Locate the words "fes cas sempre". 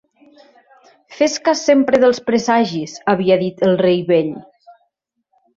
1.17-1.99